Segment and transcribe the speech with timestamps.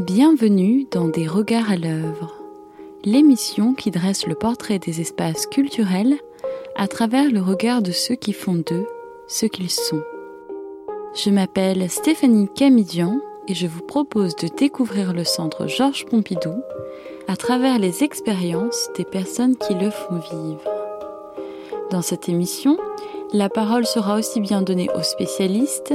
[0.00, 2.34] Bienvenue dans Des regards à l'œuvre,
[3.02, 6.18] l'émission qui dresse le portrait des espaces culturels
[6.74, 8.86] à travers le regard de ceux qui font d'eux
[9.26, 10.02] ce qu'ils sont.
[11.14, 13.18] Je m'appelle Stéphanie Camidian
[13.48, 16.62] et je vous propose de découvrir le centre Georges Pompidou
[17.26, 20.60] à travers les expériences des personnes qui le font vivre.
[21.90, 22.76] Dans cette émission,
[23.32, 25.94] la parole sera aussi bien donnée aux spécialistes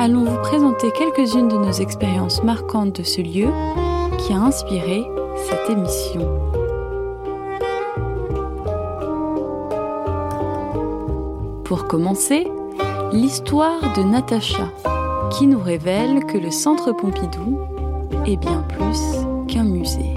[0.00, 3.48] allons vous présenter quelques-unes de nos expériences marquantes de ce lieu
[4.18, 5.04] qui a inspiré
[5.36, 6.26] cette émission.
[11.64, 12.48] Pour commencer,
[13.12, 14.72] l'histoire de Natacha,
[15.32, 17.58] qui nous révèle que le Centre Pompidou
[18.24, 19.00] est bien plus
[19.48, 20.14] qu'un musée.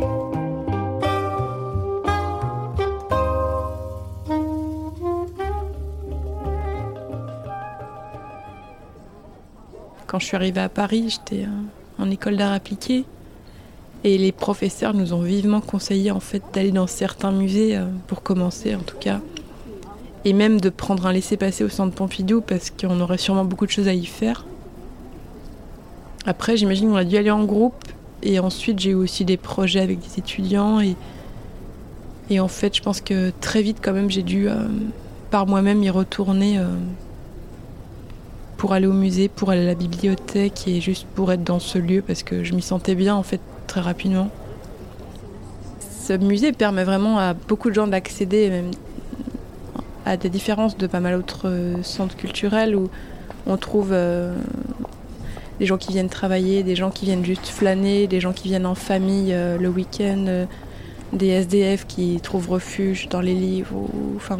[10.14, 11.48] Quand je suis arrivée à Paris, j'étais
[11.98, 13.06] en école d'art appliqué.
[14.04, 18.22] Et les professeurs nous ont vivement conseillé en fait d'aller dans certains musées euh, pour
[18.22, 19.22] commencer en tout cas.
[20.24, 23.72] Et même de prendre un laissez-passer au centre Pompidou parce qu'on aurait sûrement beaucoup de
[23.72, 24.46] choses à y faire.
[26.28, 27.84] Après, j'imagine qu'on a dû aller en groupe.
[28.22, 30.80] Et ensuite, j'ai eu aussi des projets avec des étudiants.
[30.80, 30.96] Et,
[32.30, 34.68] et en fait, je pense que très vite, quand même, j'ai dû euh,
[35.32, 36.68] par moi-même y retourner euh,
[38.64, 41.78] pour aller au musée, pour aller à la bibliothèque et juste pour être dans ce
[41.78, 44.30] lieu parce que je m'y sentais bien en fait très rapidement.
[45.82, 48.64] Ce musée permet vraiment à beaucoup de gens d'accéder
[50.06, 52.90] à des différences de pas mal d'autres centres culturels où
[53.48, 54.34] on trouve euh,
[55.60, 58.66] des gens qui viennent travailler, des gens qui viennent juste flâner, des gens qui viennent
[58.66, 60.46] en famille euh, le week-end, euh,
[61.12, 63.90] des SDF qui trouvent refuge dans les livres.
[64.16, 64.40] Enfin,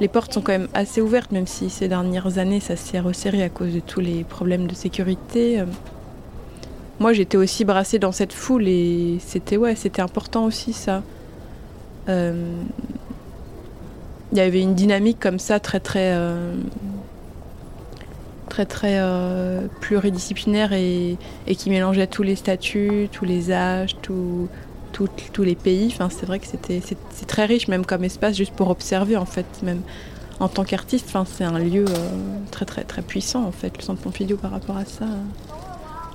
[0.00, 3.42] les portes sont quand même assez ouvertes, même si ces dernières années ça s'est resserré
[3.42, 5.62] à cause de tous les problèmes de sécurité.
[7.00, 11.02] Moi j'étais aussi brassée dans cette foule et c'était ouais, c'était important aussi ça.
[12.08, 12.62] Euh,
[14.32, 16.54] il y avait une dynamique comme ça très très euh,
[18.48, 21.16] très très euh, pluridisciplinaire et,
[21.46, 24.48] qui mélangeait tous les statuts, tous les âges, tout,
[24.92, 25.94] tous les pays.
[26.10, 29.46] C'est vrai que c'était c'est très riche même comme espace juste pour observer en fait
[29.62, 29.82] même
[30.40, 31.14] en tant qu'artiste.
[31.26, 34.76] C'est un lieu euh, très très très puissant en fait le Centre Pompidou par rapport
[34.76, 35.06] à ça.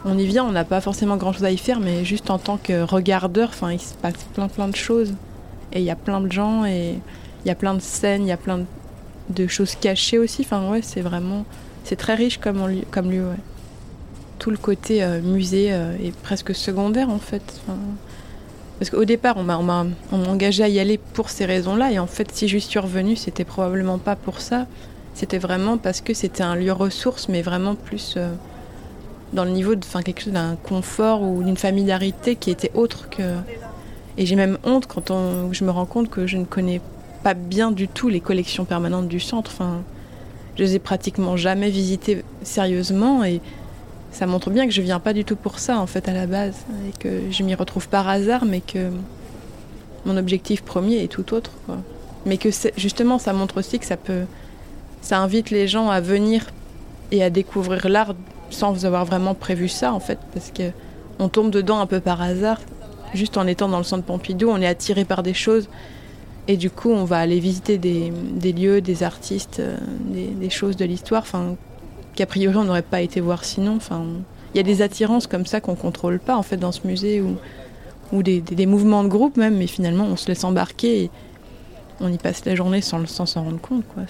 [0.05, 2.37] On y vient, on n'a pas forcément grand chose à y faire, mais juste en
[2.37, 5.13] tant que regardeur, il se passe plein plein de choses
[5.71, 6.99] et il y a plein de gens et
[7.45, 8.65] il y a plein de scènes, il y a plein
[9.29, 10.41] de choses cachées aussi.
[10.41, 11.45] Enfin, ouais, c'est vraiment
[11.83, 13.25] c'est très riche comme, lieu.
[14.39, 17.61] Tout le côté euh, musée euh, est presque secondaire en fait.
[18.83, 21.93] Parce qu'au départ, on m'a engagé à y aller pour ces raisons-là.
[21.93, 24.67] Et en fait, si je suis revenue, c'était probablement pas pour ça.
[25.13, 28.27] C'était vraiment parce que c'était un lieu ressource, mais vraiment plus euh,
[29.31, 33.37] dans le niveau de quelque chose d'un confort ou d'une familiarité qui était autre que.
[34.17, 36.81] Et j'ai même honte quand on, je me rends compte que je ne connais
[37.23, 39.49] pas bien du tout les collections permanentes du centre.
[39.53, 39.81] Enfin,
[40.57, 43.39] je les ai pratiquement jamais visitées sérieusement et
[44.13, 46.27] ça montre bien que je viens pas du tout pour ça en fait à la
[46.27, 46.55] base
[46.87, 48.89] et que je m'y retrouve par hasard mais que
[50.05, 51.51] mon objectif premier est tout autre
[52.25, 54.23] mais que justement ça montre aussi que ça peut
[55.01, 56.51] ça invite les gens à venir
[57.11, 58.13] et à découvrir l'art
[58.51, 60.71] sans avoir vraiment prévu ça en fait parce que
[61.19, 62.61] on tombe dedans un peu par hasard
[63.15, 65.69] juste en étant dans le centre Pompidou on est attiré par des choses
[66.47, 68.11] et du coup on va aller visiter des,
[68.53, 69.59] lieux des artistes
[70.05, 71.55] des, des choses de l'histoire enfin
[72.15, 73.75] qu'a priori on n'aurait pas été voir sinon.
[73.75, 74.05] Enfin,
[74.53, 77.21] il y a des attirances comme ça qu'on contrôle pas en fait dans ce musée
[77.21, 77.37] ou,
[78.21, 81.11] des, mouvements de groupe même, mais finalement on se laisse embarquer et
[81.99, 83.83] on y passe la journée sans s'en rendre compte.
[83.93, 84.03] Quoi.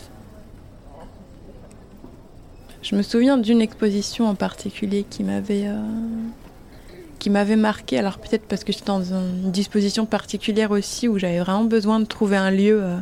[2.83, 7.97] Je me souviens d'une exposition en particulier qui m'avait euh, marqué.
[7.97, 12.05] Alors peut-être parce que j'étais dans une disposition particulière aussi où j'avais vraiment besoin de
[12.05, 12.97] trouver un lieu euh,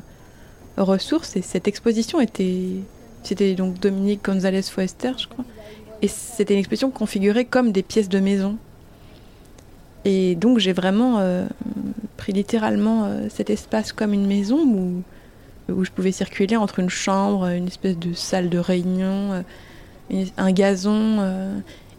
[0.77, 2.68] ressource et cette exposition était
[3.23, 5.45] c'était donc Dominique González Foester, je crois.
[6.01, 8.57] Et c'était une exposition configurée comme des pièces de maison.
[10.03, 11.45] Et donc j'ai vraiment euh,
[12.18, 15.03] pris littéralement euh, cet espace comme une maison où,
[15.71, 19.44] où je pouvais circuler entre une chambre, une espèce de salle de réunion,
[20.12, 21.21] euh, un gazon.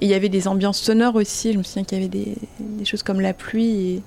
[0.01, 1.53] et il y avait des ambiances sonores aussi.
[1.53, 3.77] Je me souviens qu'il y avait des, des, choses comme la pluie.
[3.77, 4.03] Et,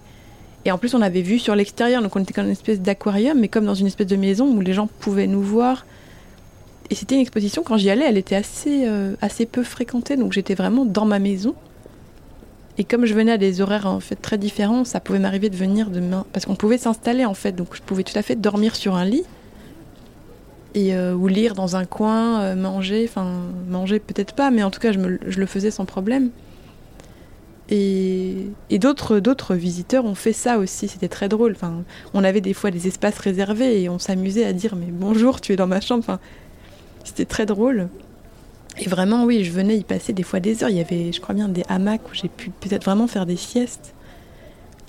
[0.66, 3.40] Et en plus, on avait vu sur l'extérieur, donc on était comme une espèce d'aquarium,
[3.40, 5.86] mais comme dans une espèce de maison où les gens pouvaient nous voir.
[6.90, 10.34] Et c'était une exposition, quand j'y allais, elle était assez, euh, assez peu fréquentée, donc
[10.34, 11.56] j'étais vraiment dans ma maison.
[12.78, 15.56] Et comme je venais à des horaires en fait très différents, ça pouvait m'arriver de
[15.56, 18.76] venir demain, parce qu'on pouvait s'installer en fait, donc je pouvais tout à fait dormir
[18.76, 19.24] sur un lit
[20.76, 23.32] et euh, ou lire dans un coin, euh, manger, enfin
[23.70, 26.30] manger peut-être pas, mais en tout cas je, le faisais sans problème.
[27.70, 31.54] Et, et d'autres d'autres visiteurs ont fait ça aussi, c'était très drôle.
[31.56, 31.84] Enfin,
[32.14, 35.54] on avait des fois des espaces réservés et on s'amusait à dire mais bonjour, tu
[35.54, 36.04] es dans ma chambre.
[36.04, 36.20] Enfin,
[37.06, 37.88] c'était très drôle.
[38.78, 40.70] Et vraiment, oui, je venais y passer des fois des heures.
[40.70, 43.38] Il y avait, je crois bien, des hamacs où j'ai pu peut-être vraiment faire des
[43.38, 43.94] siestes.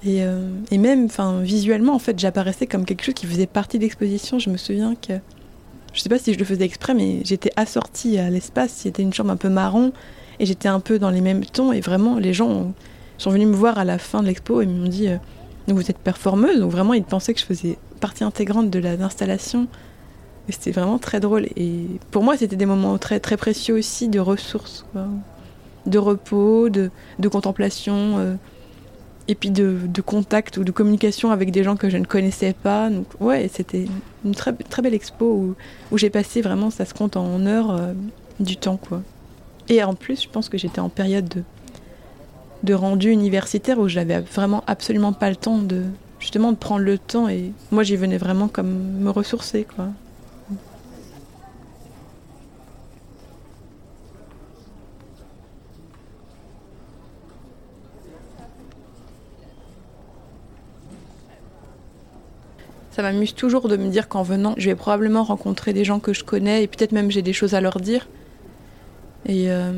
[0.05, 3.79] Et, euh, et même, enfin, visuellement, en fait, j'apparaissais comme quelque chose qui faisait partie
[3.79, 4.41] de l'exposition.
[4.41, 5.15] Je me souviens que,
[5.93, 8.73] je sais pas si je le faisais exprès, mais j'étais assortie à l'espace.
[8.73, 9.93] C'était une chambre un peu marron
[10.41, 11.73] et j'étais un peu dans les mêmes tons.
[11.73, 12.75] Et vraiment, les gens ont-
[13.19, 15.17] sont venus me voir à la fin de l'expo et m'ont dit, euh,
[15.69, 16.59] vous êtes performeuse?
[16.59, 19.69] Donc vraiment, ils pensaient que je faisais partie intégrante de la- l'installation.
[20.49, 21.47] C'était vraiment très drôle.
[21.57, 24.87] Et pour moi, c'était des moments très, très précieux aussi de ressources,
[25.87, 26.91] de repos, de,
[27.29, 28.35] contemplation, euh,
[29.29, 32.91] et puis de, contact ou de communication avec des gens que je ne connaissais pas.
[32.91, 33.87] Donc, ouais, c'était
[34.25, 35.55] une très, très belle expo où,
[35.91, 37.93] où j'ai passé vraiment, ça se compte en heures, euh,
[38.39, 38.77] du temps.
[38.77, 39.03] quoi.
[39.69, 41.43] Et en plus, je pense que j'étais en période de,
[42.63, 45.83] de rendu universitaire où j'avais vraiment absolument pas le temps de
[46.21, 49.89] justement de prendre le temps et moi j'y venais vraiment comme me ressourcer quoi.
[62.97, 66.15] Ça m'amuse toujours de me dire qu'en venant, je vais probablement rencontrer des gens que
[66.15, 68.09] je connais et peut-être même j'ai des choses à leur dire.
[69.27, 69.71] Et euh,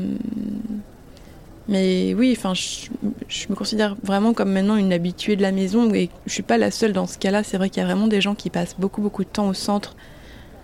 [1.67, 6.09] mais oui, enfin, je, me considère vraiment comme maintenant une habituée de la maison et
[6.27, 7.43] je suis pas la seule dans ce cas-là.
[7.43, 9.53] C'est vrai qu'il y a vraiment des gens qui passent beaucoup beaucoup de temps au
[9.53, 9.97] centre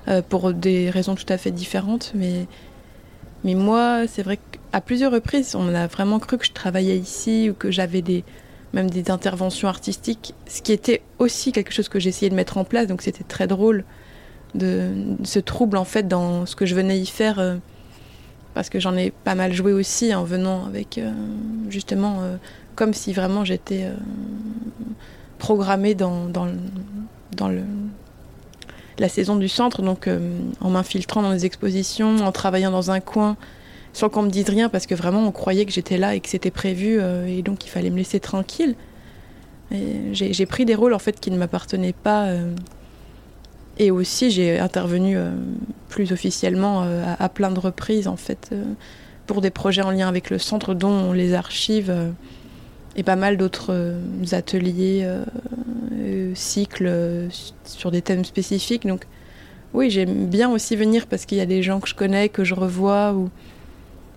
[0.07, 2.13] euh, pour des raisons tout à fait différentes.
[2.15, 2.47] Mais
[3.43, 7.49] mais moi, c'est vrai qu'à plusieurs reprises, on a vraiment cru que je travaillais ici
[7.49, 8.23] ou que j'avais des
[8.75, 12.65] même des interventions artistiques, ce qui était aussi quelque chose que j'essayais de mettre en
[12.65, 12.87] place.
[12.87, 13.85] Donc c'était très drôle
[14.53, 14.91] de,
[15.23, 17.39] ce trouble en fait dans ce que je venais y faire.
[17.39, 17.55] euh,
[18.53, 21.11] parce que j'en ai pas mal joué aussi en venant avec euh,
[21.69, 22.37] justement euh,
[22.75, 23.89] comme si vraiment j'étais
[25.39, 26.31] programmée dans,
[28.97, 30.09] la saison du centre, donc
[30.61, 33.37] en m'infiltrant dans les expositions, en travaillant dans un coin,
[33.95, 36.27] sans qu'on me dise rien, parce que vraiment on croyait que j'étais là et que
[36.27, 38.75] c'était prévu, euh, et donc il fallait me laisser tranquille.
[40.11, 42.25] J'ai pris des rôles en fait qui ne m'appartenaient pas.
[42.25, 42.53] euh,
[43.77, 45.31] et aussi, j'ai intervenu euh,
[45.87, 48.53] plus officiellement à, à plein de reprises, en fait,
[49.27, 51.93] pour des projets en lien avec le centre, dont les archives
[52.97, 53.95] et pas mal d'autres
[54.31, 55.05] ateliers,
[56.35, 57.27] cycles
[57.63, 58.85] sur des thèmes spécifiques.
[58.87, 59.07] Donc,
[59.73, 62.45] oui, j'aime bien aussi venir parce qu'il y a des gens que je connais, que
[62.45, 63.29] je revois, ou,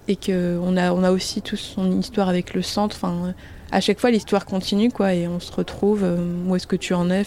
[0.09, 2.97] et qu'on a, on a aussi tous son histoire avec le centre.
[2.97, 3.35] Enfin,
[3.71, 6.03] à chaque fois, l'histoire continue, quoi, et on se retrouve.
[6.03, 6.17] euh,
[6.47, 7.25] où est-ce que tu en es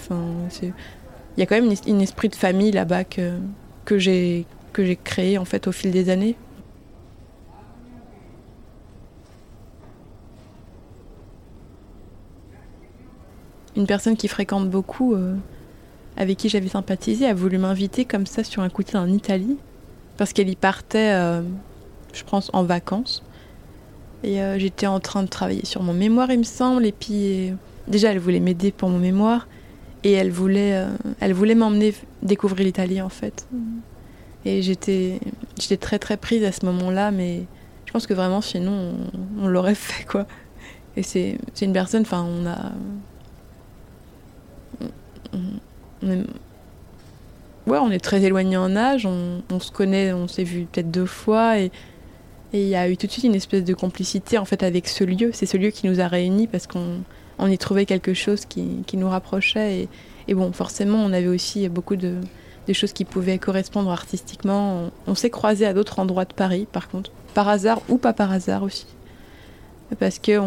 [1.37, 3.31] il y a quand même une, esprit de famille là-bas que,
[3.97, 6.35] j'ai que créé en fait au fil des années.
[13.77, 15.35] Une personne qui fréquente beaucoup, euh,
[16.17, 19.57] avec qui j'avais sympathisé, a voulu m'inviter comme ça sur un coup en Italie,
[20.17, 21.41] parce qu'elle y partait, euh,
[22.13, 23.23] je pense, en vacances.
[24.23, 27.49] Et euh, j'étais en train de travailler sur mon mémoire, il me semble, et puis
[27.49, 27.53] euh,
[27.87, 29.47] déjà elle voulait m'aider pour mon mémoire.
[30.03, 30.89] Et elle voulait, euh,
[31.19, 33.47] elle voulait m'emmener découvrir l'Italie en fait.
[34.45, 35.19] Et j'étais,
[35.59, 37.43] j'étais très très prise à ce moment-là, mais
[37.85, 38.95] je pense que vraiment sinon
[39.39, 40.25] on, on l'aurait fait quoi.
[40.97, 42.71] Et c'est, c'est une personne, enfin on a,
[45.33, 45.37] on,
[46.03, 46.25] on est,
[47.67, 50.91] ouais, on est très éloignés en âge, on, on se connaît, on s'est vu peut-être
[50.91, 51.71] deux fois et
[52.53, 54.87] et il y a eu tout de suite une espèce de complicité en fait avec
[54.87, 55.31] ce lieu.
[55.33, 57.01] C'est ce lieu qui nous a réunis parce qu'on
[57.39, 59.81] on y trouvait quelque chose qui, qui nous rapprochait.
[59.81, 59.89] Et,
[60.27, 62.15] et bon, forcément, on avait aussi beaucoup de,
[62.67, 64.91] de choses qui pouvaient correspondre artistiquement.
[65.07, 68.31] On, s'est croisés à d'autres endroits de Paris, par contre, par hasard ou pas par
[68.31, 68.85] hasard aussi.
[69.99, 70.39] Parce que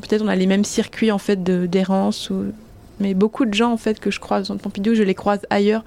[0.00, 2.30] peut-être on a les mêmes circuits en fait de- d'errance.
[2.30, 2.52] Ou...
[3.00, 5.84] Mais beaucoup de gens en fait que je croise en Pompidou, je les croise ailleurs,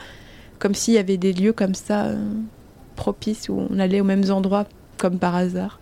[0.58, 2.18] comme s'il y avait des lieux comme ça euh,
[2.96, 4.66] propices où on allait aux mêmes endroits
[5.00, 5.80] comme par hasard.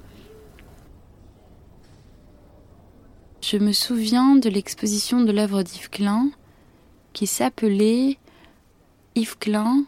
[3.41, 6.29] Je me souviens de l'exposition de l'œuvre d'Yves Klein
[7.13, 8.17] qui s'appelait
[9.15, 9.83] Yves Klein,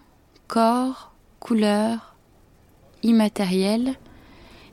[0.47, 2.15] corps, couleur,
[3.03, 3.95] immatériel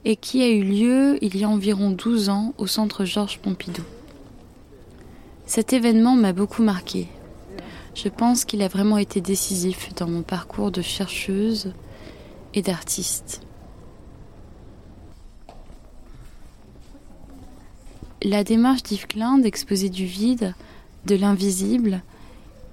[0.04, 3.82] et qui a eu lieu il y a environ 12 ans au centre Georges Pompidou.
[5.46, 7.08] Cet événement m'a beaucoup marqué.
[7.94, 11.72] Je pense qu'il a vraiment été décisif dans mon parcours de chercheuse
[12.54, 13.42] et d'artiste.
[18.28, 20.52] La démarche d'Yves Klein d'exposer du vide,
[21.04, 22.02] de l'invisible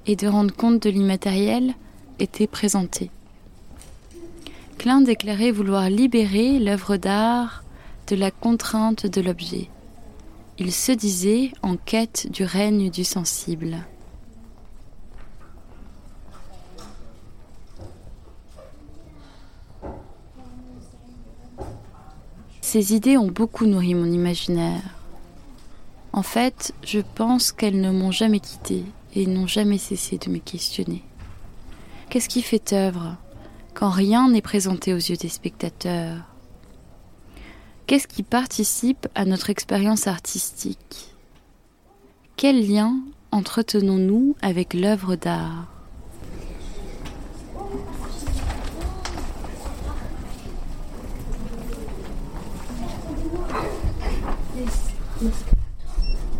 [0.07, 1.75] et de rendre compte de l'immatériel
[2.17, 3.11] était présentée.
[4.79, 7.63] Klein déclarait vouloir libérer l'œuvre d'art
[8.07, 9.69] de la contrainte de l'objet.
[10.57, 13.77] Il se disait en quête du règne du sensible.
[22.61, 25.02] Ces idées ont beaucoup nourri mon imaginaire.
[26.15, 28.83] En fait, je pense qu'elles ne m'ont jamais quitté
[29.15, 31.03] et n'ont jamais cessé de me questionner.
[32.09, 33.17] Qu'est-ce qui fait œuvre
[33.73, 36.19] quand rien n'est présenté aux yeux des spectateurs?
[37.87, 41.15] Qu'est-ce qui participe à notre expérience artistique?
[42.37, 42.95] Quel lien
[43.31, 45.67] entretenons-nous avec l'œuvre d'art?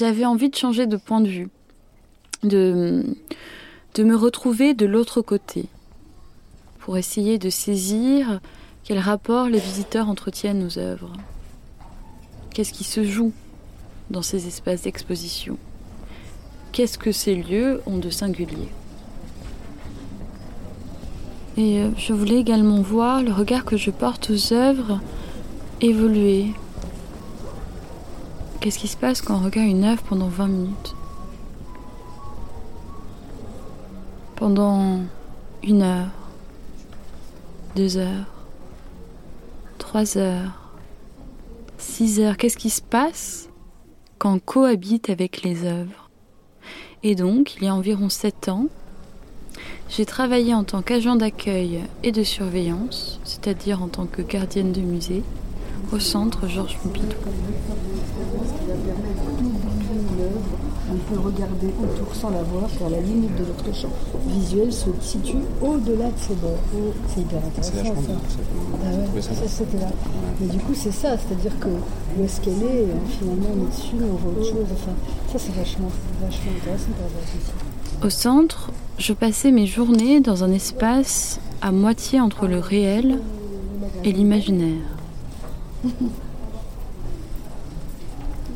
[0.00, 1.48] j'avais envie de changer de point de vue,
[2.42, 3.04] de,
[3.98, 5.66] me retrouver de l'autre côté,
[6.78, 8.40] pour essayer de saisir
[8.82, 11.12] quel rapport les visiteurs entretiennent aux œuvres.
[12.54, 13.34] Qu'est-ce qui se joue
[14.08, 15.58] dans ces espaces d'exposition?
[16.72, 18.70] Qu'est-ce que ces lieux ont de singulier?
[21.58, 24.98] Et euh, je voulais également voir le regard que je porte aux œuvres
[25.82, 26.54] évoluer
[28.60, 30.94] Qu'est-ce qui se passe quand on regarde une œuvre pendant 20 minutes
[34.36, 35.00] Pendant
[35.62, 36.10] une heure,
[37.74, 38.26] deux heures,
[39.78, 40.72] trois heures,
[41.78, 43.48] six heures, qu'est-ce qui se passe
[44.18, 46.10] quand on cohabite avec les œuvres
[47.02, 48.66] Et donc, il y a environ sept ans,
[49.88, 54.82] j'ai travaillé en tant qu'agent d'accueil et de surveillance, c'est-à-dire en tant que gardienne de
[54.82, 55.22] musée,
[55.92, 57.16] au centre Georges Pompidou.
[60.92, 63.90] On peut regarder autour sans la voir car la limite de notre champ
[64.28, 66.58] visuel se situe au-delà de ses bords.
[67.08, 68.12] C'est hyper intéressant ça.
[68.84, 69.90] Ah ouais, ça, c'était là.
[70.40, 73.96] Mais du coup c'est ça, c'est-à-dire que où est-ce qu'elle est, finalement on est dessus,
[74.00, 74.66] on voit autre chose.
[74.72, 74.92] Enfin,
[75.32, 77.52] ça c'est vachement, vachement intéressant par rapport ici.
[78.04, 83.20] Au centre, je passais mes journées dans un espace à moitié entre le réel
[84.04, 84.99] et l'imaginaire.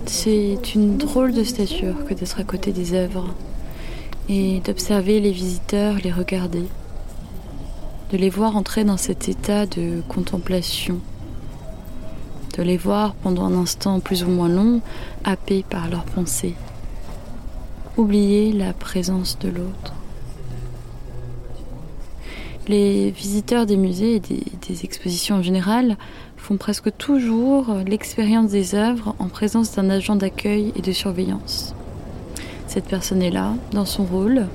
[0.07, 3.35] C'est une drôle de stature que d'être à côté des œuvres
[4.28, 6.64] et d'observer les visiteurs les regarder,
[8.12, 11.00] de les voir entrer dans cet état de contemplation,
[12.57, 14.81] de les voir pendant un instant plus ou moins long,
[15.25, 16.54] happés par leurs pensées,
[17.97, 19.95] oublier la présence de l'autre.
[22.69, 25.97] Les visiteurs des musées et des, des expositions en général
[26.45, 31.75] font presque toujours l'expérience des œuvres en présence d'un agent d'accueil et de surveillance.
[32.67, 34.47] Cette personne est là, dans son rôle.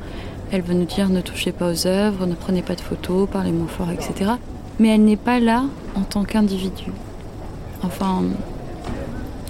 [0.52, 3.52] Elle veut nous dire ne touchez pas aux œuvres, ne prenez pas de photos, parlez
[3.52, 4.34] moins fort, etc.
[4.78, 5.64] Mais elle n'est pas là
[5.96, 6.92] en tant qu'individu.
[7.82, 8.22] Enfin,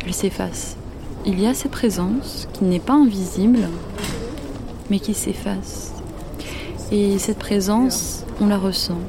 [0.06, 0.78] elle s'efface.
[1.26, 3.68] Il y a cette présence qui n'est pas invisible,
[4.90, 5.92] mais qui s'efface.
[6.90, 9.00] Et cette présence, on la ressent.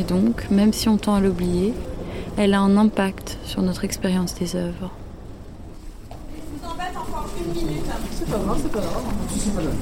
[0.00, 1.74] Et donc, même si on tend à l'oublier,
[2.42, 4.90] elle a un impact sur notre expérience des œuvres.
[6.10, 7.84] Je vous embête encore une minute.
[8.10, 9.02] C'est pas grave, c'est pas grave.
[9.38, 9.74] C'est pas grave.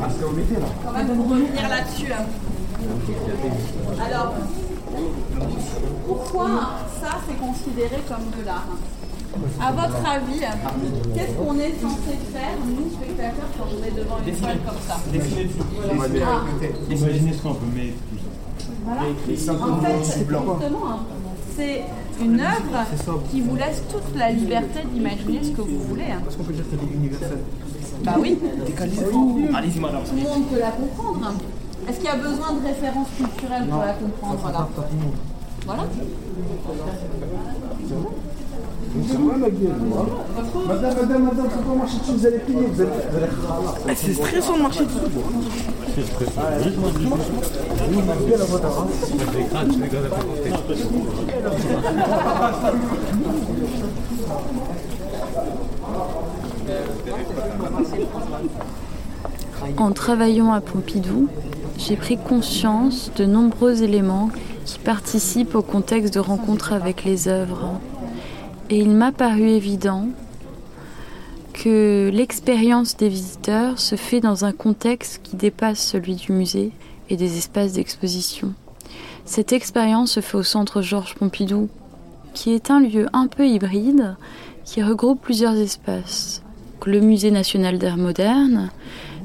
[0.00, 0.66] Ah, c'est là.
[0.84, 2.12] Quand même pour revenir là-dessus.
[2.12, 2.24] Hein.
[4.06, 4.34] Alors,
[6.06, 6.48] pourquoi
[7.00, 8.68] ça c'est considéré comme de l'art
[9.60, 10.40] à votre avis,
[11.14, 14.96] qu'est-ce qu'on est censé faire, nous, spectateurs, quand on est devant une toile comme ça?
[15.12, 16.22] Dessiner dessus.
[16.24, 16.44] Ah.
[16.90, 17.98] Imaginer ce qu'on peut mettre.
[18.84, 19.00] Voilà.
[19.02, 20.58] En fait, justement,
[21.56, 21.82] c'est
[22.22, 22.86] une œuvre
[23.30, 26.04] qui vous laisse toute la liberté d'imaginer ce que vous voulez.
[26.12, 26.22] hein.
[26.28, 27.38] Est-ce qu'on peut dire que c'est universel
[28.04, 28.38] Bah oui.
[29.54, 30.02] Allez-y, madame.
[30.08, 31.32] Tout le monde peut la comprendre.
[31.88, 34.68] Est-ce qu'il y a besoin de références culturelles pour la comprendre là
[35.66, 35.82] Voilà.
[40.66, 42.90] Madame, madame, madame, faut pas marcher dessus, vous allez payer, vous allez,
[43.94, 44.98] C'est stressant de marcher dessus.
[59.76, 61.28] En travaillant à Pompidou,
[61.78, 64.30] j'ai pris conscience de nombreux éléments
[64.64, 67.80] qui participent au contexte de rencontre avec les œuvres.
[68.70, 70.08] Et il m'a paru évident
[71.54, 76.70] que l'expérience des visiteurs se fait dans un contexte qui dépasse celui du musée
[77.08, 78.52] et des espaces d'exposition.
[79.24, 81.68] Cette expérience se fait au centre Georges Pompidou,
[82.34, 84.16] qui est un lieu un peu hybride
[84.64, 86.42] qui regroupe plusieurs espaces.
[86.84, 88.70] Le Musée national d'art moderne,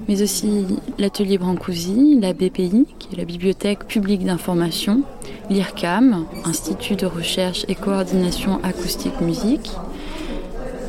[0.07, 0.65] mais aussi
[0.97, 5.03] l'atelier Brancusi, la BPI, qui est la bibliothèque publique d'information,
[5.49, 9.71] l'IRCAM, Institut de recherche et coordination acoustique musique,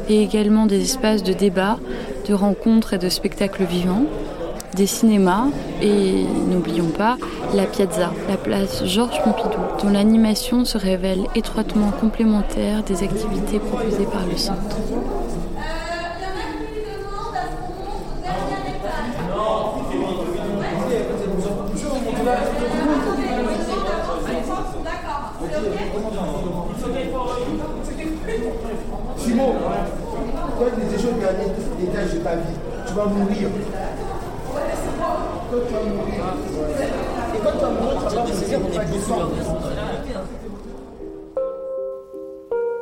[0.08, 1.78] et également des espaces de débat,
[2.28, 4.04] de rencontres et de spectacles vivants,
[4.74, 5.46] des cinémas
[5.80, 7.16] et n'oublions pas
[7.54, 14.06] la piazza, la place Georges Pompidou, dont l'animation se révèle étroitement complémentaire des activités proposées
[14.06, 14.76] par le centre.